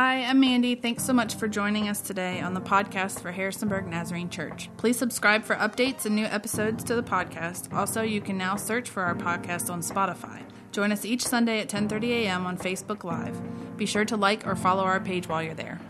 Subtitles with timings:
[0.00, 0.76] Hi, I'm Mandy.
[0.76, 4.70] Thanks so much for joining us today on the podcast for Harrisonburg Nazarene Church.
[4.76, 7.72] Please subscribe for updates and new episodes to the podcast.
[7.74, 10.42] Also, you can now search for our podcast on Spotify.
[10.70, 12.46] Join us each Sunday at 10:30 a.m.
[12.46, 13.36] on Facebook Live.
[13.76, 15.80] Be sure to like or follow our page while you're there.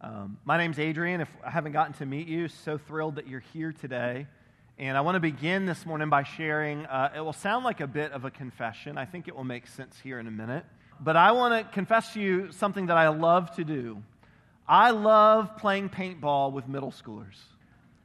[0.00, 1.20] Um, my name's Adrian.
[1.20, 4.26] If I haven't gotten to meet you, so thrilled that you're here today.
[4.76, 6.84] And I want to begin this morning by sharing.
[6.86, 8.98] Uh, it will sound like a bit of a confession.
[8.98, 10.64] I think it will make sense here in a minute.
[11.00, 14.02] But I want to confess to you something that I love to do.
[14.68, 17.36] I love playing paintball with middle schoolers.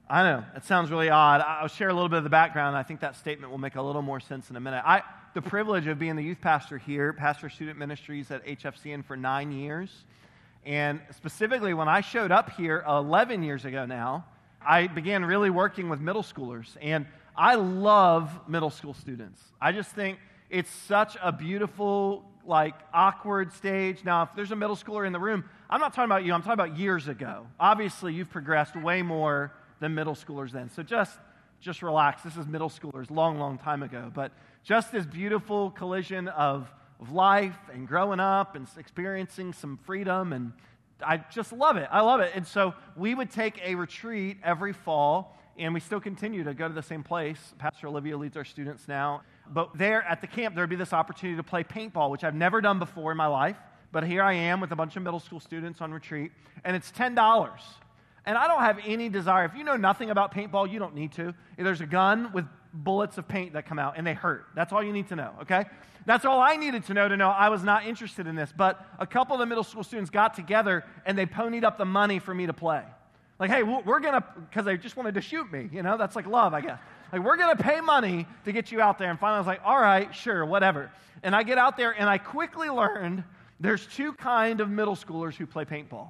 [0.09, 1.41] I know, it sounds really odd.
[1.41, 2.75] I'll share a little bit of the background.
[2.75, 4.83] I think that statement will make a little more sense in a minute.
[4.85, 9.15] I, the privilege of being the youth pastor here, pastor student ministries at HFCN for
[9.15, 9.89] nine years.
[10.65, 14.25] And specifically, when I showed up here 11 years ago now,
[14.61, 16.75] I began really working with middle schoolers.
[16.81, 19.41] And I love middle school students.
[19.61, 24.03] I just think it's such a beautiful, like, awkward stage.
[24.03, 26.41] Now, if there's a middle schooler in the room, I'm not talking about you, I'm
[26.41, 27.47] talking about years ago.
[27.59, 30.69] Obviously, you've progressed way more than middle schoolers then.
[30.69, 31.17] So just,
[31.59, 32.23] just relax.
[32.23, 34.11] This is middle schoolers, long, long time ago.
[34.13, 34.31] But
[34.63, 40.53] just this beautiful collision of, of life and growing up and experiencing some freedom and
[41.05, 41.87] I just love it.
[41.91, 42.31] I love it.
[42.35, 46.67] And so we would take a retreat every fall, and we still continue to go
[46.67, 47.39] to the same place.
[47.57, 49.21] Pastor Olivia leads our students now.
[49.51, 52.35] But there at the camp, there would be this opportunity to play paintball, which I've
[52.35, 53.57] never done before in my life.
[53.91, 56.31] But here I am with a bunch of middle school students on retreat,
[56.63, 57.51] and it's $10.
[58.25, 59.45] And I don't have any desire.
[59.45, 61.33] If you know nothing about paintball, you don't need to.
[61.57, 64.45] There's a gun with bullets of paint that come out, and they hurt.
[64.55, 65.65] That's all you need to know, okay?
[66.05, 68.53] That's all I needed to know to know I was not interested in this.
[68.55, 71.85] But a couple of the middle school students got together and they ponied up the
[71.85, 72.83] money for me to play.
[73.39, 75.97] Like, hey, we're going to, because they just wanted to shoot me, you know?
[75.97, 76.79] That's like love, I guess.
[77.11, 79.09] Like, we're going to pay money to get you out there.
[79.09, 80.91] And finally, I was like, all right, sure, whatever.
[81.23, 83.23] And I get out there and I quickly learned
[83.59, 86.09] there's two kind of middle schoolers who play paintball.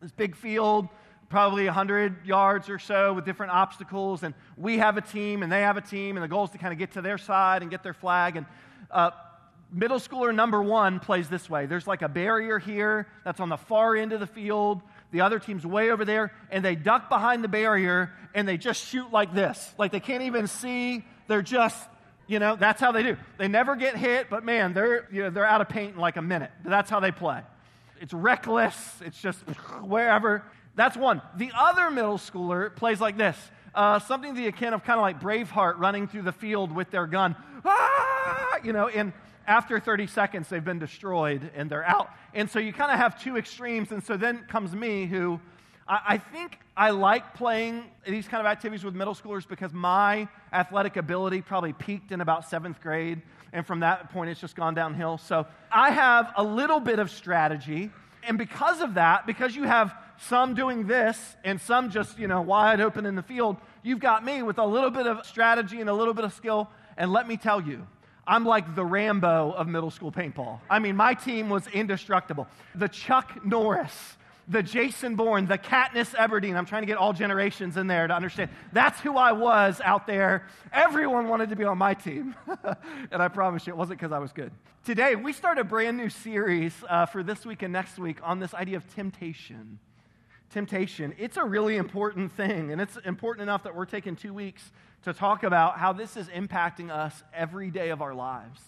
[0.00, 0.88] This big field,
[1.28, 4.22] probably 100 yards or so with different obstacles.
[4.22, 6.16] And we have a team and they have a team.
[6.16, 8.36] And the goal is to kind of get to their side and get their flag.
[8.36, 8.46] And
[8.90, 9.10] uh,
[9.70, 13.56] middle schooler number one plays this way there's like a barrier here that's on the
[13.56, 14.80] far end of the field.
[15.10, 16.32] The other team's way over there.
[16.50, 19.72] And they duck behind the barrier and they just shoot like this.
[19.78, 21.04] Like they can't even see.
[21.26, 21.78] They're just
[22.26, 23.16] you know, that's how they do.
[23.38, 26.18] They never get hit, but man, they're, you know, they're out of paint in like
[26.18, 26.50] a minute.
[26.62, 27.40] That's how they play.
[28.02, 28.76] It's reckless.
[29.00, 29.38] It's just
[29.82, 30.44] wherever.
[30.74, 31.22] That's one.
[31.36, 33.38] The other middle schooler plays like this
[33.74, 37.06] uh, something the akin of kind of like Braveheart running through the field with their
[37.06, 37.36] gun.
[37.64, 38.58] Ah!
[38.64, 39.12] You know, and
[39.48, 42.10] after 30 seconds, they've been destroyed and they're out.
[42.34, 43.90] And so you kind of have two extremes.
[43.90, 45.40] And so then comes me, who
[45.88, 50.28] I, I think I like playing these kind of activities with middle schoolers because my
[50.52, 53.22] athletic ability probably peaked in about seventh grade.
[53.54, 55.16] And from that point, it's just gone downhill.
[55.16, 57.90] So I have a little bit of strategy.
[58.24, 62.42] And because of that, because you have some doing this and some just, you know,
[62.42, 65.88] wide open in the field, you've got me with a little bit of strategy and
[65.88, 66.68] a little bit of skill.
[66.98, 67.86] And let me tell you,
[68.28, 70.60] I'm like the Rambo of middle school paintball.
[70.68, 72.46] I mean, my team was indestructible.
[72.74, 76.54] The Chuck Norris, the Jason Bourne, the Katniss Everdeen.
[76.54, 78.50] I'm trying to get all generations in there to understand.
[78.72, 80.46] That's who I was out there.
[80.74, 82.34] Everyone wanted to be on my team.
[83.10, 84.52] and I promise you, it wasn't because I was good.
[84.84, 88.40] Today, we start a brand new series uh, for this week and next week on
[88.40, 89.78] this idea of temptation
[90.50, 92.72] temptation, it's a really important thing.
[92.72, 94.70] And it's important enough that we're taking two weeks
[95.02, 98.60] to talk about how this is impacting us every day of our lives.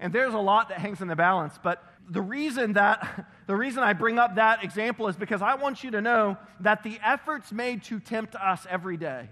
[0.00, 3.82] And there's a lot that hangs in the balance, but the reason that the reason
[3.82, 7.52] I bring up that example is because I want you to know that the efforts
[7.52, 9.28] made to tempt us every day,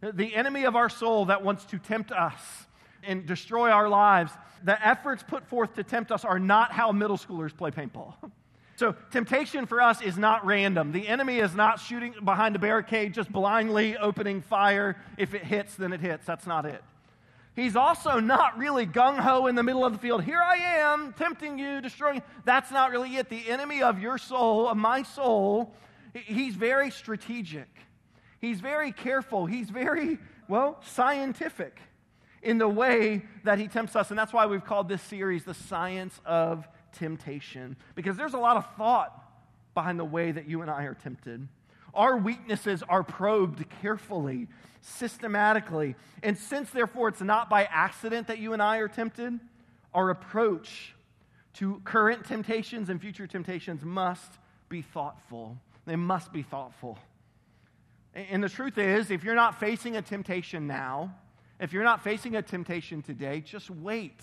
[0.00, 2.40] the enemy of our soul that wants to tempt us
[3.02, 4.32] and destroy our lives,
[4.62, 8.14] the efforts put forth to tempt us are not how middle schoolers play paintball.
[8.80, 10.90] So, temptation for us is not random.
[10.92, 14.96] The enemy is not shooting behind a barricade, just blindly opening fire.
[15.18, 16.24] If it hits, then it hits.
[16.24, 16.82] That's not it.
[17.54, 20.24] He's also not really gung ho in the middle of the field.
[20.24, 22.22] Here I am, tempting you, destroying.
[22.46, 23.28] That's not really it.
[23.28, 25.74] The enemy of your soul, of my soul,
[26.14, 27.68] he's very strategic.
[28.40, 29.44] He's very careful.
[29.44, 30.16] He's very,
[30.48, 31.78] well, scientific
[32.42, 34.08] in the way that he tempts us.
[34.08, 38.56] And that's why we've called this series The Science of temptation because there's a lot
[38.56, 39.12] of thought
[39.74, 41.46] behind the way that you and I are tempted.
[41.94, 44.48] Our weaknesses are probed carefully,
[44.80, 45.96] systematically.
[46.22, 49.38] And since, therefore, it's not by accident that you and I are tempted,
[49.92, 50.94] our approach
[51.54, 54.38] to current temptations and future temptations must
[54.68, 55.56] be thoughtful.
[55.84, 56.98] They must be thoughtful.
[58.14, 61.14] And the truth is, if you're not facing a temptation now,
[61.60, 64.20] if you're not facing a temptation today, just wait.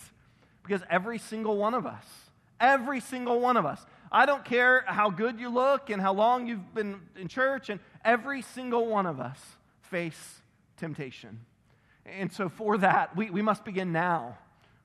[0.64, 2.06] Because every single one of us,
[2.60, 3.86] Every single one of us.
[4.12, 7.80] I don't care how good you look and how long you've been in church, and
[8.06, 9.40] every single one of us
[9.82, 10.42] face
[10.78, 11.42] temptation.
[12.06, 14.38] And so, for that, we, we must begin now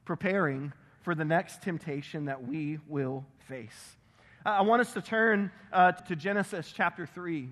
[0.04, 0.72] preparing
[1.02, 3.96] for the next temptation that we will face.
[4.44, 7.48] I want us to turn uh, to Genesis chapter 3.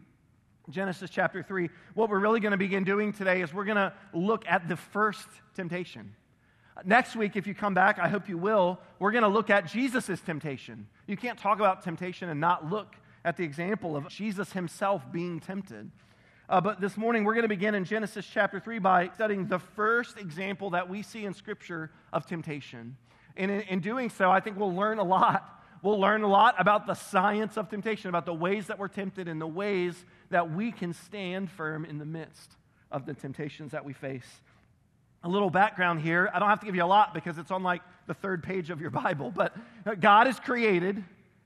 [0.70, 1.70] Genesis chapter 3.
[1.94, 4.76] What we're really going to begin doing today is we're going to look at the
[4.76, 6.14] first temptation.
[6.84, 9.66] Next week, if you come back, I hope you will, we're going to look at
[9.66, 10.86] Jesus' temptation.
[11.06, 15.40] You can't talk about temptation and not look at the example of Jesus himself being
[15.40, 15.90] tempted.
[16.48, 19.58] Uh, but this morning, we're going to begin in Genesis chapter 3 by studying the
[19.58, 22.96] first example that we see in Scripture of temptation.
[23.36, 25.62] And in, in doing so, I think we'll learn a lot.
[25.82, 29.28] We'll learn a lot about the science of temptation, about the ways that we're tempted
[29.28, 32.56] and the ways that we can stand firm in the midst
[32.90, 34.42] of the temptations that we face
[35.22, 36.30] a little background here.
[36.32, 38.70] I don't have to give you a lot because it's on like the third page
[38.70, 39.54] of your Bible, but
[40.00, 41.02] God is created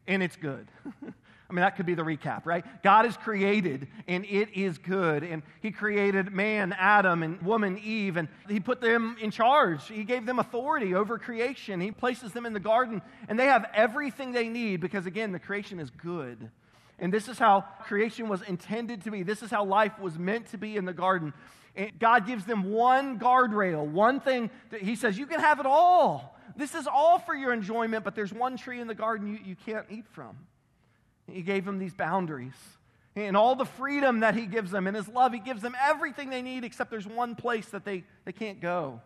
[0.07, 0.67] and it's good.
[1.51, 2.65] I mean, that could be the recap, right?
[2.83, 5.23] God is created and it is good.
[5.23, 9.87] And He created man, Adam, and woman, Eve, and He put them in charge.
[9.87, 11.81] He gave them authority over creation.
[11.81, 15.39] He places them in the garden, and they have everything they need because, again, the
[15.39, 16.51] creation is good.
[16.99, 19.23] And this is how creation was intended to be.
[19.23, 21.35] This is how life was meant to be in the garden.
[21.99, 24.51] God gives them one guardrail, one thing.
[24.71, 26.39] That he says, You can have it all.
[26.57, 29.57] This is all for your enjoyment, but there's one tree in the garden you, you
[29.67, 30.37] can't eat from.
[31.27, 32.55] He gave them these boundaries.
[33.17, 36.31] And all the freedom that he gives them and his love, he gives them everything
[36.31, 39.01] they need, except there's one place that they, they can't go.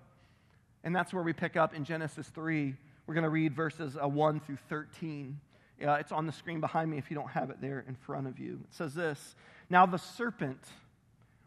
[0.82, 2.74] And that's where we pick up in Genesis 3.
[3.06, 5.38] We're going to read verses uh, 1 through 13.
[5.86, 8.26] Uh, it's on the screen behind me if you don't have it there in front
[8.26, 8.60] of you.
[8.64, 9.34] It says this
[9.70, 10.60] Now the serpent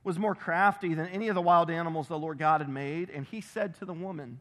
[0.04, 3.10] was more crafty than any of the wild animals the Lord God had made.
[3.10, 4.40] And he said to the woman,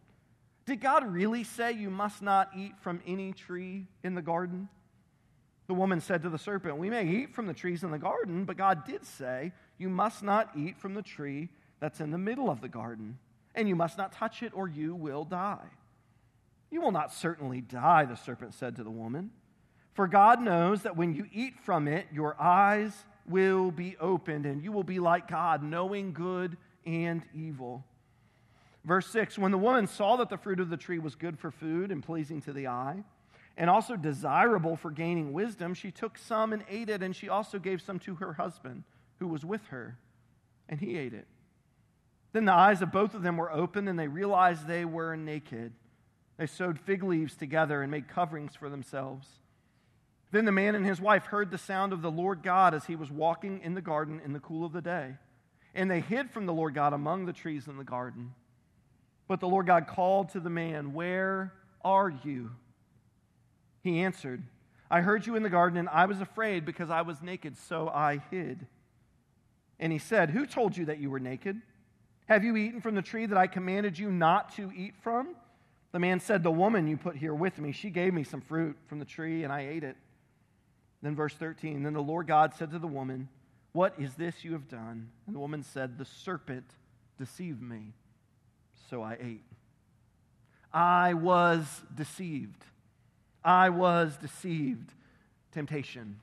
[0.67, 4.69] Did God really say you must not eat from any tree in the garden?
[5.67, 8.45] The woman said to the serpent, We may eat from the trees in the garden,
[8.45, 11.49] but God did say, You must not eat from the tree
[11.79, 13.19] that's in the middle of the garden,
[13.55, 15.69] and you must not touch it, or you will die.
[16.71, 19.31] You will not certainly die, the serpent said to the woman.
[19.95, 22.93] For God knows that when you eat from it, your eyes
[23.31, 27.85] will be opened, and you will be like God, knowing good and evil.
[28.85, 31.50] Verse 6 When the woman saw that the fruit of the tree was good for
[31.50, 33.05] food and pleasing to the eye,
[33.56, 37.59] and also desirable for gaining wisdom, she took some and ate it, and she also
[37.59, 38.85] gave some to her husband,
[39.19, 39.99] who was with her,
[40.69, 41.27] and he ate it.
[42.32, 45.73] Then the eyes of both of them were opened, and they realized they were naked.
[46.37, 49.27] They sewed fig leaves together and made coverings for themselves.
[50.32, 52.97] Then the man and his wife heard the sound of the Lord God as he
[52.97, 55.17] was walking in the garden in the cool of the day.
[55.75, 58.35] And they hid from the Lord God among the trees in the garden.
[59.27, 61.53] But the Lord God called to the man, Where
[61.85, 62.50] are you?
[63.82, 64.43] He answered,
[64.91, 67.88] I heard you in the garden, and I was afraid because I was naked, so
[67.88, 68.67] I hid.
[69.79, 71.61] And he said, Who told you that you were naked?
[72.27, 75.35] Have you eaten from the tree that I commanded you not to eat from?
[75.93, 78.77] The man said, The woman you put here with me, she gave me some fruit
[78.87, 79.97] from the tree, and I ate it.
[81.02, 83.29] Then, verse 13 Then the Lord God said to the woman,
[83.73, 85.11] What is this you have done?
[85.26, 86.67] And the woman said, The serpent
[87.19, 87.93] deceived me,
[88.88, 89.44] so I ate.
[90.73, 92.64] I was deceived.
[93.44, 94.93] I was deceived.
[95.53, 96.20] Temptation.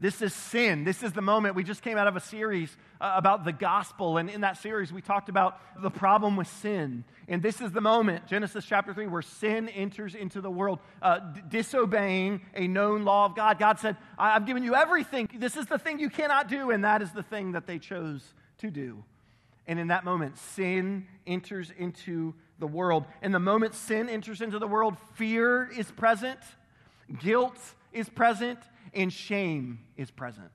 [0.00, 0.84] This is sin.
[0.84, 1.54] This is the moment.
[1.54, 4.16] We just came out of a series uh, about the gospel.
[4.16, 7.04] And in that series, we talked about the problem with sin.
[7.28, 11.18] And this is the moment, Genesis chapter 3, where sin enters into the world, uh,
[11.18, 13.58] d- disobeying a known law of God.
[13.58, 15.28] God said, I've given you everything.
[15.34, 16.70] This is the thing you cannot do.
[16.70, 18.22] And that is the thing that they chose
[18.58, 19.04] to do.
[19.66, 23.04] And in that moment, sin enters into the world.
[23.20, 26.40] And the moment sin enters into the world, fear is present,
[27.18, 27.58] guilt
[27.92, 28.58] is present,
[28.94, 30.50] and shame is present.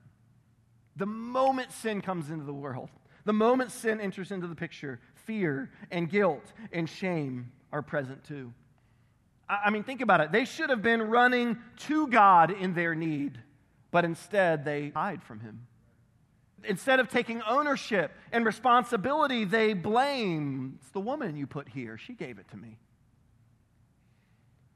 [0.96, 2.90] The moment sin comes into the world,
[3.24, 8.52] the moment sin enters into the picture, fear and guilt and shame are present too.
[9.48, 10.32] I mean, think about it.
[10.32, 13.38] They should have been running to God in their need,
[13.90, 15.66] but instead they hide from Him.
[16.64, 20.78] Instead of taking ownership and responsibility, they blame.
[20.80, 21.96] It's the woman you put here.
[21.96, 22.78] She gave it to me.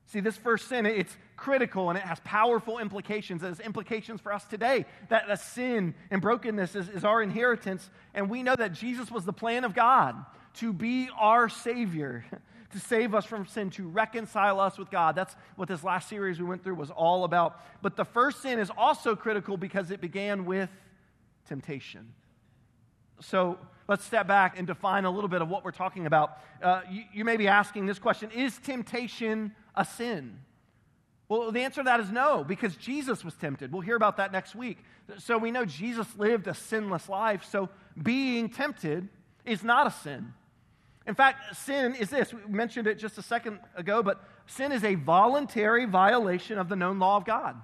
[0.07, 3.42] See, this first sin, it's critical and it has powerful implications.
[3.42, 4.85] It has implications for us today.
[5.09, 7.88] That, that sin and brokenness is, is our inheritance.
[8.14, 10.23] And we know that Jesus was the plan of God
[10.54, 12.26] to be our Savior,
[12.73, 15.16] to save us from sin, to reconcile us with God.
[15.16, 17.59] That's what this last series we went through was all about.
[17.80, 20.68] But the first sin is also critical because it began with
[21.49, 22.12] temptation.
[23.20, 26.38] So let's step back and define a little bit of what we're talking about.
[26.62, 30.38] Uh, you, you may be asking this question Is temptation a sin?
[31.30, 33.72] Well, the answer to that is no, because Jesus was tempted.
[33.72, 34.78] We'll hear about that next week.
[35.18, 37.68] So we know Jesus lived a sinless life, so
[38.02, 39.08] being tempted
[39.44, 40.34] is not a sin.
[41.06, 42.34] In fact, sin is this.
[42.34, 46.75] We mentioned it just a second ago, but sin is a voluntary violation of the
[46.75, 47.54] known law of God.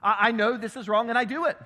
[0.00, 1.56] I, I know this is wrong and I do it.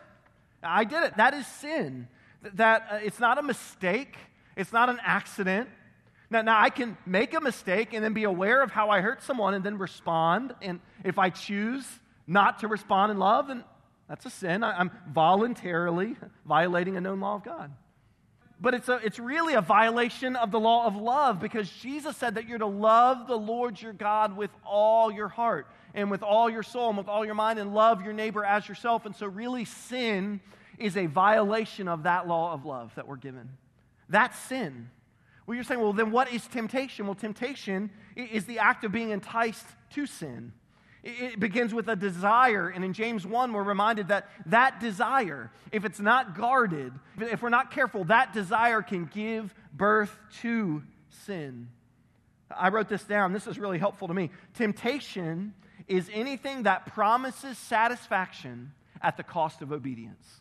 [0.62, 1.18] I did it.
[1.18, 2.08] That is sin.
[2.54, 4.16] That uh, it's not a mistake,
[4.56, 5.68] it's not an accident.
[6.32, 9.22] Now, now, I can make a mistake and then be aware of how I hurt
[9.22, 10.54] someone and then respond.
[10.62, 11.86] And if I choose
[12.26, 13.64] not to respond in love, then
[14.08, 14.64] that's a sin.
[14.64, 17.70] I, I'm voluntarily violating a known law of God.
[18.58, 22.36] But it's, a, it's really a violation of the law of love because Jesus said
[22.36, 26.48] that you're to love the Lord your God with all your heart and with all
[26.48, 29.04] your soul and with all your mind and love your neighbor as yourself.
[29.04, 30.40] And so, really, sin
[30.78, 33.50] is a violation of that law of love that we're given.
[34.08, 34.88] That's sin.
[35.52, 37.04] Well, you're saying, well, then what is temptation?
[37.04, 40.54] Well, temptation is the act of being enticed to sin.
[41.02, 42.70] It begins with a desire.
[42.70, 47.50] And in James 1, we're reminded that that desire, if it's not guarded, if we're
[47.50, 50.84] not careful, that desire can give birth to
[51.26, 51.68] sin.
[52.50, 53.34] I wrote this down.
[53.34, 54.30] This is really helpful to me.
[54.54, 55.52] Temptation
[55.86, 60.40] is anything that promises satisfaction at the cost of obedience.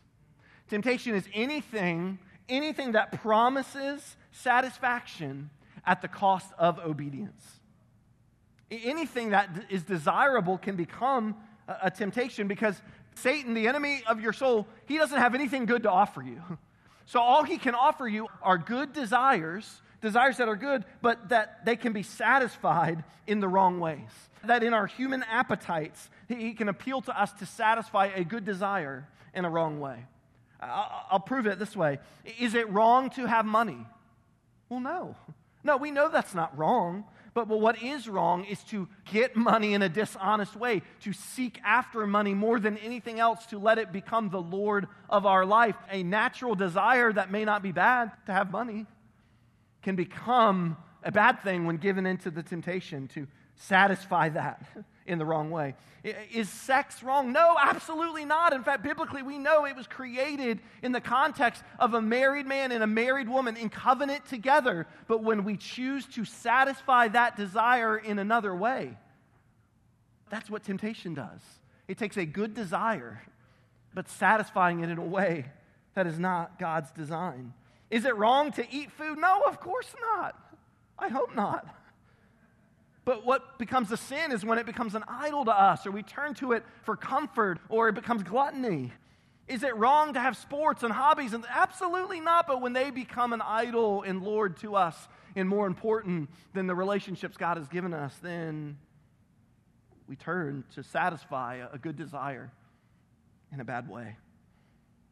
[0.69, 2.17] Temptation is anything,
[2.49, 5.49] anything that promises satisfaction
[5.85, 7.43] at the cost of obedience.
[8.69, 11.35] Anything that is desirable can become
[11.67, 12.81] a, temptation because
[13.15, 16.41] Satan, the enemy of your soul, he doesn't have anything good to offer you.
[17.07, 21.65] So all he can offer you are good desires, desires that are good, but that
[21.65, 24.07] they can be satisfied in the wrong ways.
[24.45, 29.09] That in our human appetites, he can appeal to us to satisfy a good desire
[29.33, 30.05] in a wrong way.
[30.61, 31.99] I'll prove it this way
[32.39, 33.85] Is it wrong to have money?
[34.69, 35.15] Well, no.
[35.63, 37.05] No, we know that's not wrong.
[37.33, 41.61] But, but what is wrong is to get money in a dishonest way, to seek
[41.63, 45.75] after money more than anything else, to let it become the Lord of our life.
[45.89, 48.85] A natural desire that may not be bad to have money
[49.81, 54.63] can become a bad thing when given into the temptation to satisfy that
[55.11, 55.75] in the wrong way.
[56.03, 57.31] Is sex wrong?
[57.31, 58.53] No, absolutely not.
[58.53, 62.71] In fact, biblically, we know it was created in the context of a married man
[62.71, 64.87] and a married woman in covenant together.
[65.07, 68.97] But when we choose to satisfy that desire in another way,
[70.29, 71.41] that's what temptation does.
[71.87, 73.21] It takes a good desire,
[73.93, 75.45] but satisfying it in a way
[75.93, 77.53] that is not God's design.
[77.89, 79.19] Is it wrong to eat food?
[79.19, 80.35] No, of course not.
[80.97, 81.67] I hope not.
[83.11, 86.01] But what becomes a sin is when it becomes an idol to us, or we
[86.01, 88.93] turn to it for comfort, or it becomes gluttony.
[89.49, 91.33] Is it wrong to have sports and hobbies?
[91.33, 92.47] And absolutely not.
[92.47, 96.73] But when they become an idol and Lord to us, and more important than the
[96.73, 98.77] relationships God has given us, then
[100.07, 102.49] we turn to satisfy a good desire
[103.51, 104.15] in a bad way.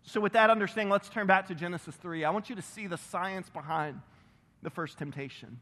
[0.04, 2.24] So, with that understanding, let's turn back to Genesis 3.
[2.24, 4.00] I want you to see the science behind
[4.62, 5.60] the first temptation.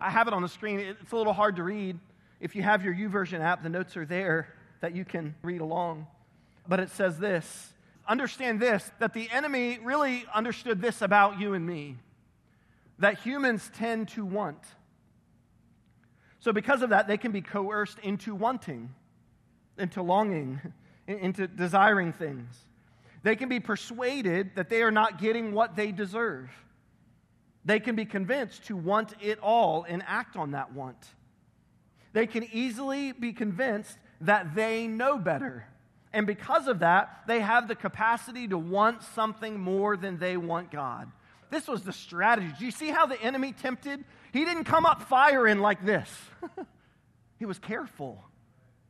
[0.00, 0.80] I have it on the screen.
[0.80, 1.98] It's a little hard to read.
[2.40, 6.06] If you have your YouVersion app, the notes are there that you can read along.
[6.68, 7.72] But it says this
[8.08, 11.96] Understand this, that the enemy really understood this about you and me
[12.98, 14.62] that humans tend to want.
[16.38, 18.94] So, because of that, they can be coerced into wanting,
[19.76, 20.60] into longing,
[21.06, 22.54] into desiring things.
[23.22, 26.48] They can be persuaded that they are not getting what they deserve.
[27.66, 30.96] They can be convinced to want it all and act on that want.
[32.12, 35.66] They can easily be convinced that they know better.
[36.12, 40.70] And because of that, they have the capacity to want something more than they want
[40.70, 41.10] God.
[41.50, 42.52] This was the strategy.
[42.58, 44.04] Do you see how the enemy tempted?
[44.32, 46.10] He didn't come up firing like this,
[47.38, 48.24] he was careful.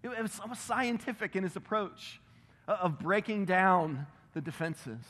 [0.02, 2.20] It was, scientific in his approach
[2.68, 5.00] uh, of breaking down the defenses.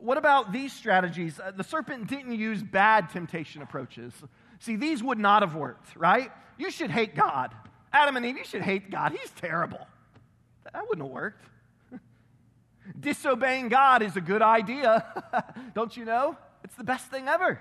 [0.00, 1.38] What about these strategies?
[1.38, 4.12] Uh, the serpent didn't use bad temptation approaches.
[4.60, 6.30] See, these would not have worked, right?
[6.58, 7.54] You should hate God.
[7.92, 9.12] Adam and Eve, you should hate God.
[9.12, 9.86] He's terrible.
[10.72, 11.44] That wouldn't have worked.
[13.00, 15.04] Disobeying God is a good idea.
[15.74, 16.36] Don't you know?
[16.64, 17.60] It's the best thing ever.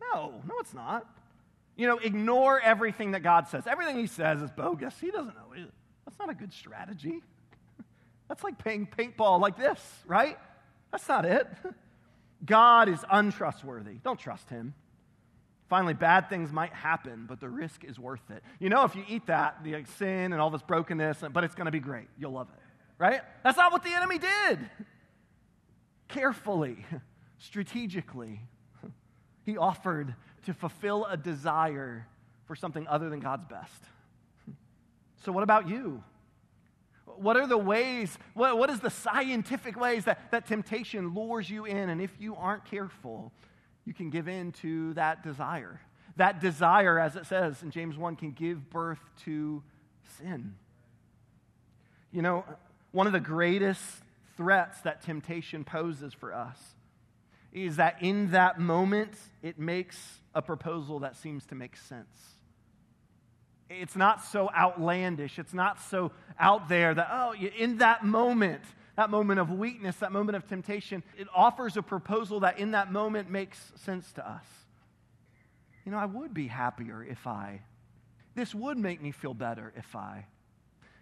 [0.00, 1.06] No, no, it's not.
[1.76, 3.66] You know, ignore everything that God says.
[3.66, 4.94] Everything He says is bogus.
[5.00, 5.66] He doesn't know.
[6.04, 7.22] That's not a good strategy.
[8.28, 10.36] That's like playing paintball like this, right?
[10.92, 11.48] That's not it.
[12.44, 13.94] God is untrustworthy.
[14.04, 14.74] Don't trust him.
[15.68, 18.42] Finally, bad things might happen, but the risk is worth it.
[18.60, 21.64] You know, if you eat that, the sin and all this brokenness, but it's going
[21.64, 22.08] to be great.
[22.18, 22.62] You'll love it,
[22.98, 23.22] right?
[23.42, 24.58] That's not what the enemy did.
[26.08, 26.84] Carefully,
[27.38, 28.40] strategically,
[29.46, 32.06] he offered to fulfill a desire
[32.44, 33.82] for something other than God's best.
[35.24, 36.04] So, what about you?
[37.18, 41.64] What are the ways, what, what is the scientific ways that, that temptation lures you
[41.64, 41.90] in?
[41.90, 43.32] And if you aren't careful,
[43.84, 45.80] you can give in to that desire.
[46.16, 49.62] That desire, as it says in James 1, can give birth to
[50.18, 50.54] sin.
[52.12, 52.44] You know,
[52.92, 53.80] one of the greatest
[54.36, 56.58] threats that temptation poses for us
[57.52, 62.31] is that in that moment, it makes a proposal that seems to make sense.
[63.80, 65.38] It's not so outlandish.
[65.38, 68.62] It's not so out there that, oh, in that moment,
[68.96, 72.92] that moment of weakness, that moment of temptation, it offers a proposal that in that
[72.92, 74.44] moment makes sense to us.
[75.84, 77.62] You know, I would be happier if I.
[78.34, 80.26] This would make me feel better if I.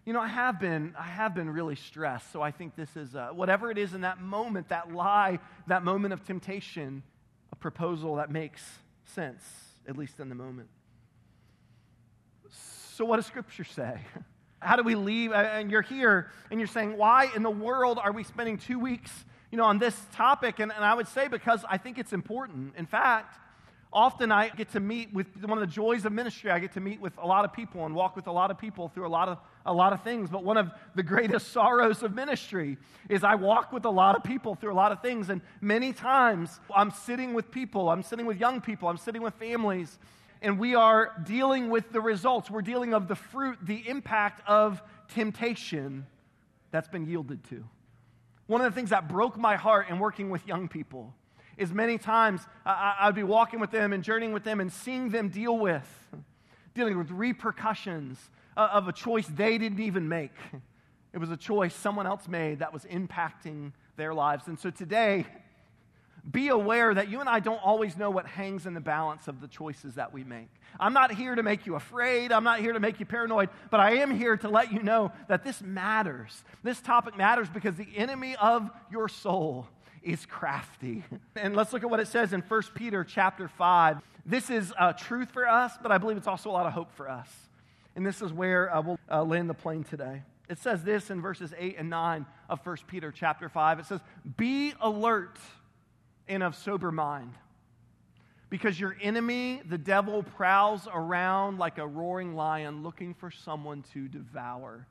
[0.07, 3.15] You know, I have been, I have been really stressed, so I think this is,
[3.33, 7.03] whatever it is in that moment, that lie, that moment of temptation,
[7.53, 8.63] a proposal that makes
[9.05, 9.43] sense,
[9.87, 10.69] at least in the moment.
[13.01, 13.99] So, what does Scripture say?
[14.61, 15.33] How do we leave?
[15.33, 19.11] And you're here and you're saying, why in the world are we spending two weeks
[19.51, 20.59] you know, on this topic?
[20.59, 22.75] And, and I would say because I think it's important.
[22.77, 23.39] In fact,
[23.91, 26.51] often I get to meet with one of the joys of ministry.
[26.51, 28.59] I get to meet with a lot of people and walk with a lot of
[28.59, 30.29] people through a lot of, a lot of things.
[30.29, 32.77] But one of the greatest sorrows of ministry
[33.09, 35.31] is I walk with a lot of people through a lot of things.
[35.31, 39.33] And many times I'm sitting with people, I'm sitting with young people, I'm sitting with
[39.37, 39.99] families
[40.43, 42.51] and we are dealing with the results.
[42.51, 46.07] We're dealing of the fruit, the impact of temptation
[46.71, 47.65] that's been yielded to.
[48.47, 51.15] One of the things that broke my heart in working with young people
[51.57, 55.11] is many times I, would be walking with them and journeying with them and seeing
[55.11, 55.87] them deal with,
[56.75, 58.19] dealing with repercussions
[58.57, 60.33] of a choice they didn't even make.
[61.13, 64.49] It was a choice someone else made that was impacting their lives.
[64.49, 65.27] And so today,
[66.29, 69.41] be aware that you and I don't always know what hangs in the balance of
[69.41, 70.49] the choices that we make.
[70.79, 72.33] I'm not here to make you afraid.
[72.33, 75.13] I'm not here to make you paranoid, but I am here to let you know
[75.29, 76.45] that this matters.
[76.63, 79.67] This topic matters because the enemy of your soul
[80.03, 81.05] is crafty.
[81.37, 83.99] And let's look at what it says in 1 Peter chapter 5.
[84.27, 86.93] This is uh, truth for us, but I believe it's also a lot of hope
[86.97, 87.29] for us.
[87.97, 90.23] And this is where uh, we'll uh, land the plane today.
[90.51, 93.79] It says this in verses 8 and 9 of 1 Peter chapter 5.
[93.79, 94.01] It says,
[94.37, 95.39] Be alert
[96.31, 97.35] and of sober mind.
[98.49, 104.09] Because your enemy, the devil, prowls around like a roaring lion looking for someone to
[104.09, 104.87] devour.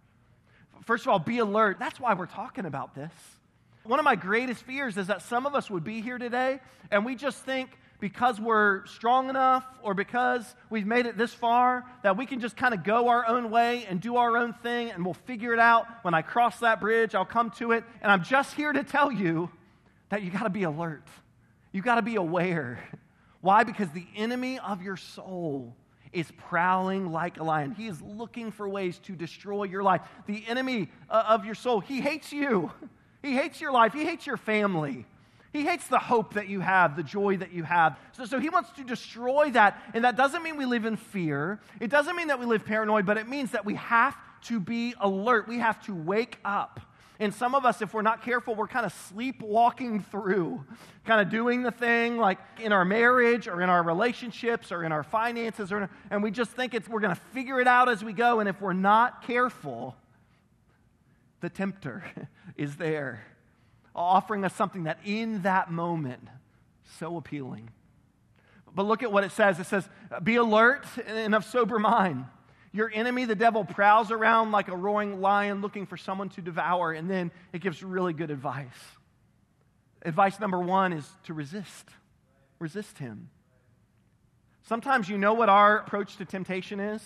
[0.86, 1.78] First of all, be alert.
[1.80, 3.12] That's why we're talking about this.
[3.84, 6.60] One of my greatest fears is that some of us would be here today
[6.92, 11.86] and we just think because we're strong enough or because we've made it this far
[12.04, 14.92] that we can just kind of go our own way and do our own thing
[14.92, 15.86] and we'll figure it out.
[16.04, 17.84] When I cross that bridge, I'll come to it.
[18.02, 19.50] And I'm just here to tell you
[20.10, 21.08] that you got to be alert.
[21.72, 22.80] You got to be aware.
[23.42, 23.64] Why?
[23.64, 25.76] Because the enemy of your soul
[26.12, 27.72] is prowling like a lion.
[27.72, 30.02] He is looking for ways to destroy your life.
[30.26, 32.72] The enemy uh, of your soul, he hates you.
[33.22, 33.92] He hates your life.
[33.92, 35.06] He hates your family.
[35.52, 38.00] He hates the hope that you have, the joy that you have.
[38.14, 39.82] So, so he wants to destroy that.
[39.94, 41.60] And that doesn't mean we live in fear.
[41.82, 44.94] It doesn't mean that we live paranoid, but it means that we have to be
[45.02, 45.48] alert.
[45.50, 46.80] We have to wake up.
[47.22, 50.64] And some of us, if we're not careful, we're kind of sleepwalking through,
[51.04, 54.94] kind of doing the thing like in our marriage or in our relationships or in
[54.94, 58.06] our finances, or, and we just think it's, we're going to figure it out as
[58.06, 58.40] we go.
[58.40, 59.98] And if we're not careful,
[61.42, 62.06] the tempter
[62.56, 63.26] is there,
[63.94, 66.26] offering us something that in that moment,
[67.00, 67.70] so appealing.
[68.74, 69.90] But look at what it says it says,
[70.24, 72.26] Be alert and of sober mind.
[72.72, 76.92] Your enemy, the devil, prowls around like a roaring lion looking for someone to devour.
[76.92, 78.68] And then it gives really good advice.
[80.04, 81.90] Advice number one is to resist.
[82.60, 83.30] Resist him.
[84.64, 87.02] Sometimes you know what our approach to temptation is?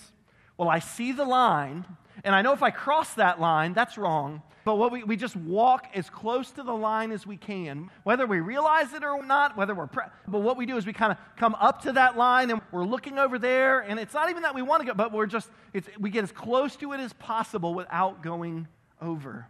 [0.58, 1.86] Well, I see the line,
[2.24, 4.42] and I know if I cross that line, that's wrong.
[4.66, 8.26] But what we, we just walk as close to the line as we can, whether
[8.26, 11.12] we realize it or not, whether we're, pre- but what we do is we kind
[11.12, 14.44] of come up to that line and we're looking over there, and it's not even
[14.44, 17.00] that we want to go, but we're just, it's, we get as close to it
[17.02, 18.68] as possible without going
[19.02, 19.48] over.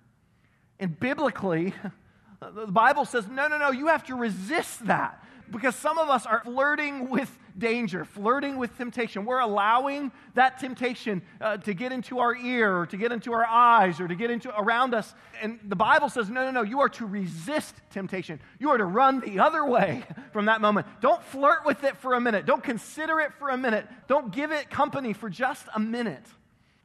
[0.80, 1.76] And biblically,
[2.40, 6.26] the Bible says, no, no, no, you have to resist that because some of us
[6.26, 9.24] are flirting with danger, flirting with temptation.
[9.24, 13.46] We're allowing that temptation uh, to get into our ear or to get into our
[13.46, 15.14] eyes or to get into around us.
[15.42, 18.40] And the Bible says, no, no, no, you are to resist temptation.
[18.60, 20.88] You are to run the other way from that moment.
[21.00, 22.46] Don't flirt with it for a minute.
[22.46, 23.88] Don't consider it for a minute.
[24.08, 26.26] Don't give it company for just a minute.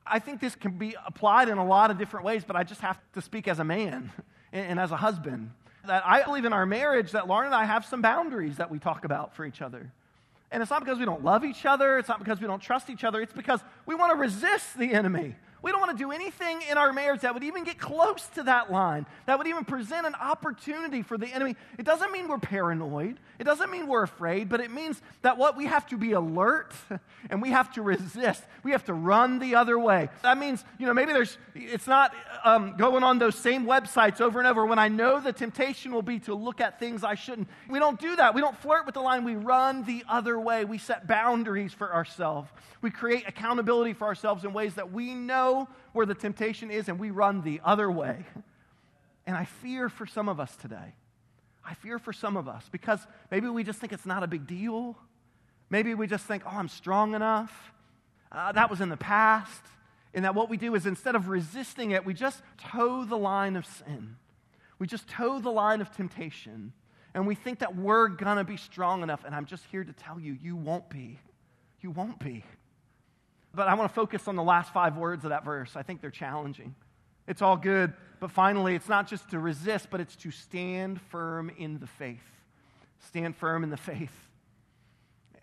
[0.06, 2.80] I think this can be applied in a lot of different ways, but I just
[2.80, 4.12] have to speak as a man
[4.52, 5.50] and as a husband.
[5.88, 8.78] That I believe in our marriage that Lauren and I have some boundaries that we
[8.78, 9.90] talk about for each other.
[10.50, 12.90] And it's not because we don't love each other, it's not because we don't trust
[12.90, 15.34] each other, it's because we want to resist the enemy.
[15.62, 18.44] We don't want to do anything in our marriage that would even get close to
[18.44, 21.56] that line, that would even present an opportunity for the enemy.
[21.78, 23.18] It doesn't mean we're paranoid.
[23.38, 26.72] It doesn't mean we're afraid, but it means that what we have to be alert
[27.30, 28.42] and we have to resist.
[28.62, 30.08] We have to run the other way.
[30.22, 34.38] That means, you know, maybe there's, it's not um, going on those same websites over
[34.38, 37.48] and over when I know the temptation will be to look at things I shouldn't.
[37.68, 38.34] We don't do that.
[38.34, 39.24] We don't flirt with the line.
[39.24, 40.64] We run the other way.
[40.64, 42.50] We set boundaries for ourselves.
[42.80, 45.47] We create accountability for ourselves in ways that we know
[45.92, 48.24] where the temptation is and we run the other way.
[49.26, 50.94] And I fear for some of us today.
[51.64, 54.46] I fear for some of us because maybe we just think it's not a big
[54.46, 54.96] deal.
[55.68, 57.72] Maybe we just think, oh, I'm strong enough.
[58.32, 59.62] Uh, that was in the past.
[60.14, 63.56] And that what we do is instead of resisting it, we just toe the line
[63.56, 64.16] of sin.
[64.78, 66.72] We just toe the line of temptation.
[67.14, 69.24] And we think that we're going to be strong enough.
[69.24, 71.18] And I'm just here to tell you, you won't be.
[71.80, 72.44] You won't be.
[73.54, 75.76] But I want to focus on the last five words of that verse.
[75.76, 76.74] I think they're challenging.
[77.26, 81.50] It's all good, but finally, it's not just to resist, but it's to stand firm
[81.58, 82.22] in the faith.
[83.06, 84.12] Stand firm in the faith.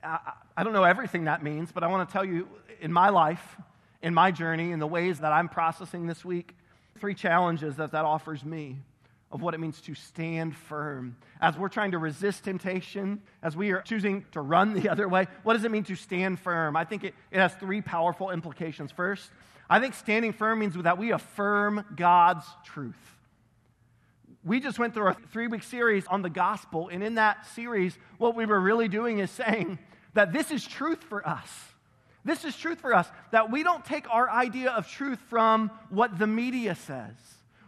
[0.04, 2.48] I, I don't know everything that means, but I want to tell you
[2.82, 3.58] in my life,
[4.02, 6.56] in my journey, in the ways that I'm processing this week,
[7.00, 8.78] three challenges that that offers me
[9.36, 11.18] of what it means to stand firm.
[11.42, 15.28] As we're trying to resist temptation, as we are choosing to run the other way,
[15.44, 16.78] what does it mean to stand firm?
[16.78, 18.94] I think it, it has three powerful implications.
[18.94, 19.30] First,
[19.70, 22.96] I think standing firm means that we affirm God's truth.
[24.46, 27.98] We just went through a three week series on the gospel, and in that series,
[28.18, 29.80] what we were really doing is saying
[30.14, 31.50] that this is truth for us.
[32.24, 36.18] This is truth for us, that we don't take our idea of truth from what
[36.18, 37.16] the media says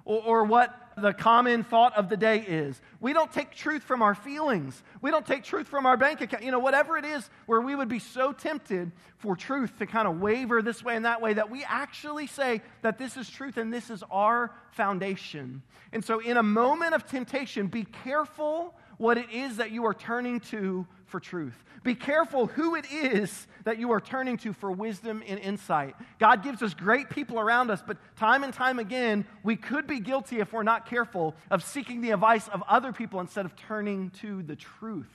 [0.08, 2.82] or, or what the common thought of the day is.
[3.00, 4.82] We don't take truth from our feelings.
[5.02, 6.44] We don't take truth from our bank account.
[6.44, 10.08] You know, whatever it is where we would be so tempted for truth to kind
[10.08, 13.58] of waver this way and that way that we actually say that this is truth
[13.58, 15.62] and this is our foundation.
[15.92, 19.94] And so, in a moment of temptation, be careful what it is that you are
[19.94, 21.64] turning to for truth.
[21.84, 25.96] Be careful who it is that you are turning to for wisdom and insight.
[26.20, 30.00] God gives us great people around us, but time and time again, we could be
[30.00, 34.10] guilty if we're not careful of seeking the advice of other people instead of turning
[34.22, 35.12] to the truth.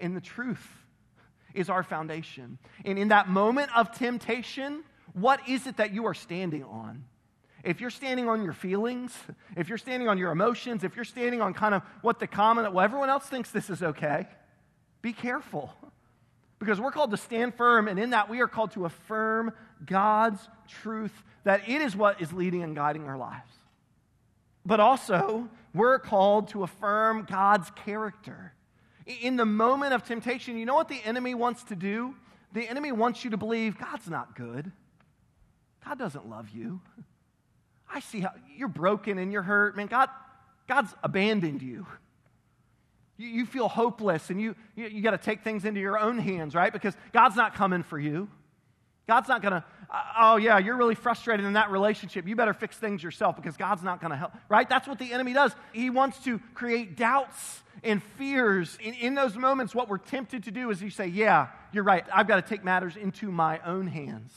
[0.00, 0.66] And the truth
[1.54, 2.58] is our foundation.
[2.84, 4.82] And in that moment of temptation,
[5.12, 7.04] what is it that you are standing on?
[7.66, 9.12] If you're standing on your feelings,
[9.56, 12.72] if you're standing on your emotions, if you're standing on kind of what the common,
[12.72, 14.26] well, everyone else thinks this is okay,
[15.02, 15.74] be careful.
[16.58, 19.52] Because we're called to stand firm, and in that we are called to affirm
[19.84, 21.12] God's truth
[21.44, 23.52] that it is what is leading and guiding our lives.
[24.64, 28.52] But also, we're called to affirm God's character.
[29.20, 32.14] In the moment of temptation, you know what the enemy wants to do?
[32.52, 34.72] The enemy wants you to believe God's not good.
[35.84, 36.80] God doesn't love you.
[37.92, 39.76] I see how you're broken and you're hurt.
[39.76, 40.08] Man, God,
[40.66, 41.86] God's abandoned you.
[43.16, 46.18] You, you feel hopeless and you, you, you got to take things into your own
[46.18, 46.72] hands, right?
[46.72, 48.28] Because God's not coming for you.
[49.06, 52.26] God's not going to, uh, oh, yeah, you're really frustrated in that relationship.
[52.26, 54.68] You better fix things yourself because God's not going to help, right?
[54.68, 55.52] That's what the enemy does.
[55.72, 58.76] He wants to create doubts and fears.
[58.82, 62.04] In, in those moments, what we're tempted to do is you say, yeah, you're right.
[62.12, 64.32] I've got to take matters into my own hands.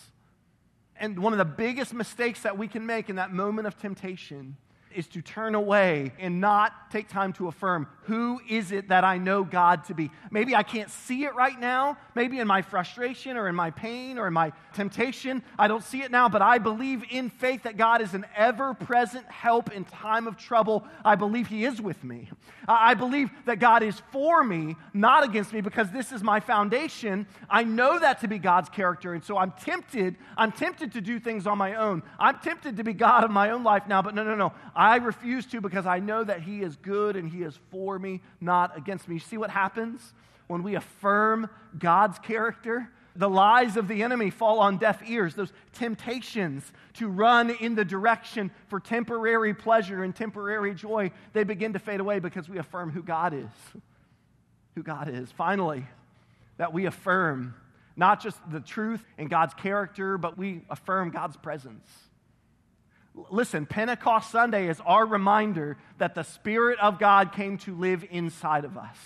[0.99, 4.57] And one of the biggest mistakes that we can make in that moment of temptation
[4.95, 9.19] is to turn away and not take time to affirm who is it that I
[9.19, 10.09] know God to be.
[10.31, 11.97] Maybe I can't see it right now.
[12.15, 16.01] Maybe in my frustration or in my pain or in my temptation, I don't see
[16.01, 19.85] it now, but I believe in faith that God is an ever present help in
[19.85, 20.85] time of trouble.
[21.05, 22.29] I believe He is with me.
[22.67, 27.27] I believe that God is for me, not against me, because this is my foundation.
[27.49, 29.13] I know that to be God's character.
[29.13, 30.15] And so I'm tempted.
[30.35, 32.01] I'm tempted to do things on my own.
[32.19, 34.53] I'm tempted to be God of my own life now, but no, no, no.
[34.79, 38.21] I refuse to because I know that He is good and He is for me,
[38.39, 39.15] not against me.
[39.15, 40.13] You see what happens
[40.47, 42.89] when we affirm God's character?
[43.13, 45.35] The lies of the enemy fall on deaf ears.
[45.35, 51.73] Those temptations to run in the direction for temporary pleasure and temporary joy, they begin
[51.73, 53.81] to fade away because we affirm who God is.
[54.75, 55.29] Who God is.
[55.29, 55.85] Finally,
[56.55, 57.53] that we affirm
[57.97, 62.08] not just the truth and God's character, but we affirm God's presence.
[63.29, 68.65] Listen, Pentecost Sunday is our reminder that the Spirit of God came to live inside
[68.65, 68.97] of us.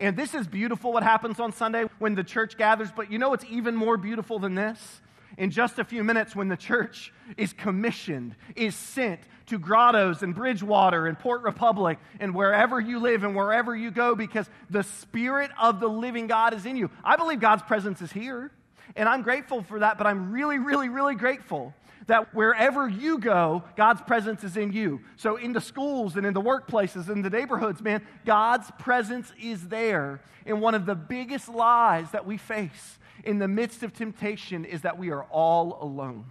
[0.00, 3.30] And this is beautiful what happens on Sunday when the church gathers, but you know
[3.30, 5.00] what's even more beautiful than this?
[5.36, 10.34] In just a few minutes, when the church is commissioned, is sent to Grottoes and
[10.34, 15.50] Bridgewater and Port Republic and wherever you live and wherever you go, because the Spirit
[15.60, 16.90] of the living God is in you.
[17.04, 18.50] I believe God's presence is here.
[18.96, 21.74] And I'm grateful for that, but I'm really, really, really grateful
[22.08, 25.00] that wherever you go, God's presence is in you.
[25.16, 29.68] So, in the schools and in the workplaces and the neighborhoods, man, God's presence is
[29.68, 30.20] there.
[30.44, 34.82] And one of the biggest lies that we face in the midst of temptation is
[34.82, 36.24] that we are all alone.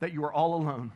[0.00, 0.92] That you are all alone.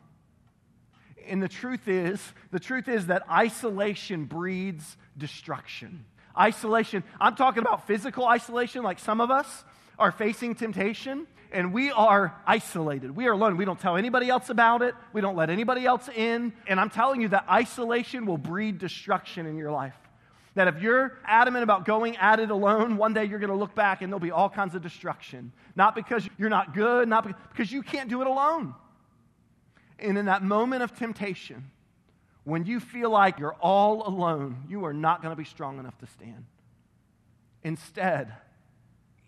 [1.27, 6.05] And the truth is, the truth is that isolation breeds destruction.
[6.39, 9.65] Isolation, I'm talking about physical isolation, like some of us
[9.99, 13.15] are facing temptation and we are isolated.
[13.15, 13.57] We are alone.
[13.57, 14.95] We don't tell anybody else about it.
[15.13, 16.53] We don't let anybody else in.
[16.67, 19.95] And I'm telling you that isolation will breed destruction in your life.
[20.55, 23.75] That if you're adamant about going at it alone, one day you're going to look
[23.75, 25.53] back and there'll be all kinds of destruction.
[25.77, 28.75] Not because you're not good, not because you can't do it alone.
[29.99, 31.71] And in that moment of temptation,
[32.45, 35.97] when you feel like you're all alone, you are not going to be strong enough
[35.99, 36.45] to stand.
[37.63, 38.35] Instead,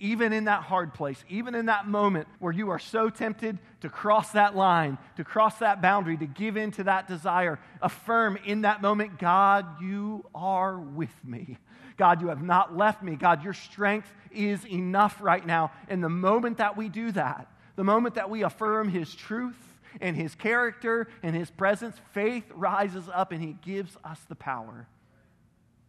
[0.04, 3.88] even in that hard place, even in that moment where you are so tempted to
[3.88, 8.60] cross that line, to cross that boundary, to give in to that desire, affirm in
[8.60, 11.56] that moment, God, you are with me.
[11.96, 13.16] God, you have not left me.
[13.16, 15.72] God, your strength is enough right now.
[15.88, 19.56] And the moment that we do that, the moment that we affirm His truth,
[20.00, 24.88] and his character and his presence, faith rises up and he gives us the power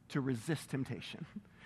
[0.10, 1.26] to resist temptation.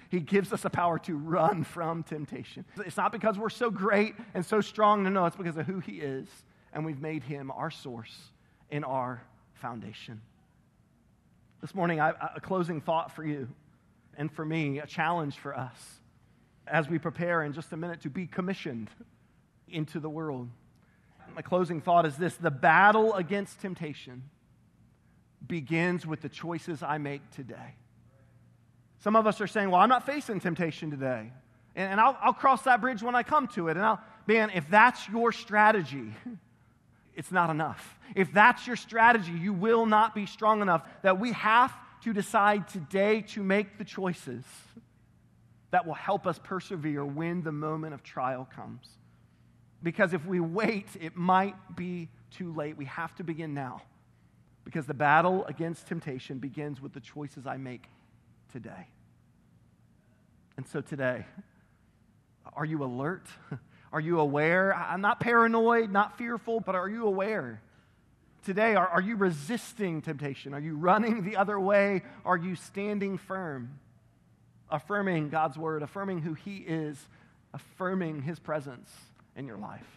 [0.10, 2.66] He gives us the power to run from temptation.
[2.86, 5.04] It's not because we're so great and so strong.
[5.04, 6.28] No, no, it's because of who he is.
[6.74, 8.16] And we've made him our source
[8.72, 9.22] and our
[9.54, 10.22] foundation.
[11.62, 13.48] This morning, I, a closing thought for you
[14.18, 16.00] and for me, a challenge for us
[16.68, 18.90] as we prepare in just a minute to be commissioned
[19.68, 20.50] into the world
[21.36, 24.24] my closing thought is this the battle against temptation
[25.46, 27.76] begins with the choices I make today.
[29.00, 31.32] Some of us are saying, Well, I'm not facing temptation today.
[31.76, 33.78] And, and I'll, I'll cross that bridge when I come to it.
[33.78, 36.14] And I'll, man, if that's your strategy,
[37.16, 37.98] it's not enough.
[38.16, 42.68] If that's your strategy, you will not be strong enough that we have to decide
[42.68, 44.44] today to make the choices
[45.72, 48.88] that will help us persevere when the moment of trial comes.
[49.84, 52.76] Because if we wait, it might be too late.
[52.76, 53.84] We have to begin now.
[54.66, 57.84] Because the battle against temptation begins with the choices I make
[58.52, 58.88] today.
[60.58, 61.26] And so today,
[62.54, 63.26] are you alert?
[63.92, 64.76] Are you aware?
[64.76, 67.60] I'm not paranoid, not fearful, but are you aware?
[68.46, 70.54] Today, are, are you resisting temptation?
[70.54, 72.04] Are you running the other way?
[72.24, 73.80] Are you standing firm?
[74.70, 76.98] Affirming God's word, affirming who He is,
[77.52, 78.92] affirming His presence
[79.36, 79.88] in your life.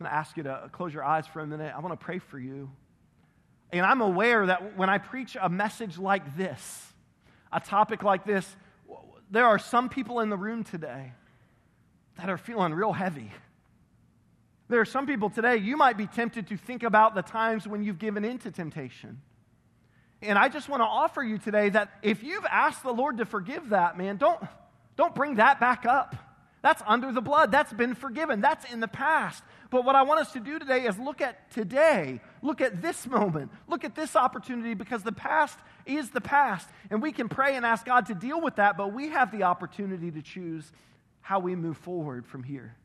[0.00, 1.72] I'm going to ask you to close your eyes for a minute.
[1.76, 2.70] I want to pray for you.
[3.72, 6.92] And I'm aware that when I preach a message like this,
[7.50, 8.46] a topic like this,
[9.30, 11.12] there are some people in the room today
[12.18, 13.32] that are feeling real heavy.
[14.68, 17.82] There are some people today, you might be tempted to think about the times when
[17.82, 19.20] you've given in to temptation.
[20.20, 23.24] And I just want to offer you today that if you've asked the Lord to
[23.24, 24.40] forgive that, man, don't,
[24.96, 26.14] don't bring that back up.
[26.62, 27.50] That's under the blood.
[27.50, 28.40] That's been forgiven.
[28.40, 29.42] That's in the past.
[29.68, 32.20] But what I want us to do today is look at today.
[32.40, 33.50] Look at this moment.
[33.66, 36.68] Look at this opportunity because the past is the past.
[36.90, 39.42] And we can pray and ask God to deal with that, but we have the
[39.42, 40.70] opportunity to choose
[41.20, 42.76] how we move forward from here.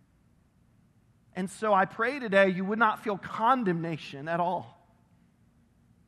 [1.36, 4.76] And so I pray today you would not feel condemnation at all.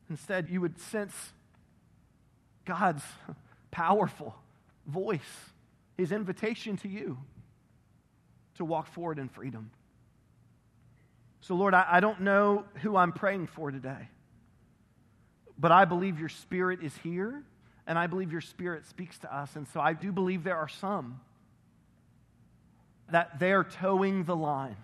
[0.10, 1.14] Instead, you would sense
[2.66, 3.04] God's
[3.70, 4.34] powerful
[4.88, 5.52] voice,
[5.98, 7.20] his invitation to you
[8.60, 9.72] to walk forward in freedom.
[11.42, 14.10] So, Lord, I, I don't know who I'm praying for today,
[15.58, 17.42] but I believe your spirit is here,
[17.88, 19.56] and I believe your spirit speaks to us.
[19.56, 21.20] And so I do believe there are some
[23.10, 24.78] that they're toeing the line.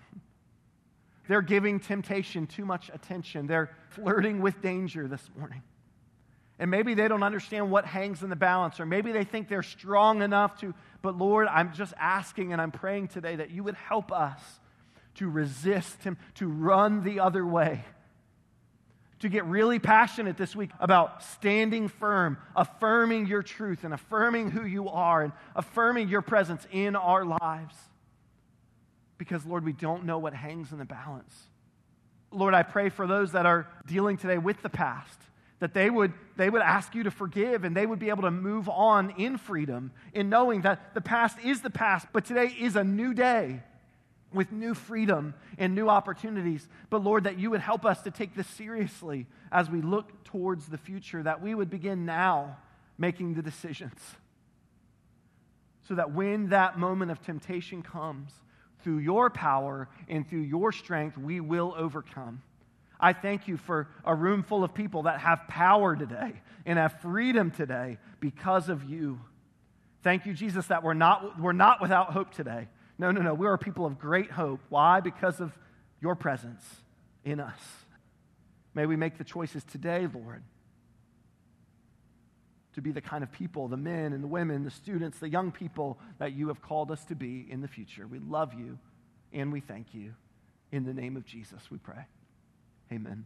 [1.27, 3.45] They're giving temptation too much attention.
[3.45, 5.61] They're flirting with danger this morning.
[6.57, 9.61] And maybe they don't understand what hangs in the balance, or maybe they think they're
[9.63, 10.73] strong enough to.
[11.06, 14.41] But Lord, I'm just asking and I'm praying today that you would help us
[15.18, 17.86] to resist him, to run the other way,
[19.20, 24.65] to get really passionate this week about standing firm, affirming your truth, and affirming who
[24.65, 27.76] you are, and affirming your presence in our lives.
[29.20, 31.36] Because, Lord, we don't know what hangs in the balance.
[32.32, 35.20] Lord, I pray for those that are dealing today with the past
[35.60, 38.32] that they would, they would ask you to forgive and they would be able to
[38.32, 42.76] move on in freedom, in knowing that the past is the past, but today is
[42.76, 43.62] a new day
[44.34, 46.68] with new freedom and new opportunities.
[46.89, 50.68] But Lord, that you would help us to take this seriously as we look towards
[50.68, 52.58] the future, that we would begin now
[52.98, 54.00] making the decisions
[55.88, 58.32] so that when that moment of temptation comes,
[58.86, 62.44] through your power and through your strength, we will overcome.
[62.99, 66.34] I thank you for a room full of people that have power today
[66.65, 69.19] and have freedom today because of you.
[70.03, 72.67] Thank you, Jesus, that we're not, we're not without hope today.
[72.97, 73.34] No, no, no.
[73.34, 74.62] We are people of great hope.
[74.69, 74.99] Why?
[74.99, 75.58] Because of
[76.01, 76.63] your presence
[77.23, 77.60] in us.
[78.73, 80.43] May we make the choices today, Lord,
[82.73, 85.51] to be the kind of people, the men and the women, the students, the young
[85.51, 88.05] people that you have called us to be in the future.
[88.05, 88.77] We love you
[89.34, 90.13] and we thank you.
[90.71, 92.05] In the name of Jesus, we pray.
[92.91, 93.26] Amen.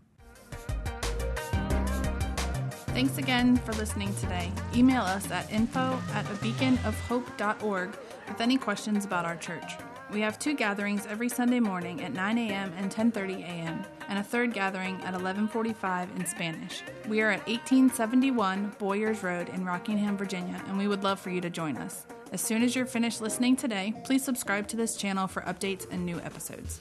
[2.99, 4.51] Thanks again for listening today.
[4.75, 7.89] Email us at info at a beaconofhope.org
[8.27, 9.73] with any questions about our church.
[10.11, 12.73] We have two gatherings every Sunday morning at 9 a.m.
[12.77, 13.85] and 10:30 a.m.
[14.07, 16.81] and a third gathering at 11:45 in Spanish.
[17.07, 21.41] We are at 1871 Boyers Road in Rockingham, Virginia, and we would love for you
[21.41, 22.07] to join us.
[22.31, 26.05] As soon as you're finished listening today, please subscribe to this channel for updates and
[26.05, 26.79] new episodes.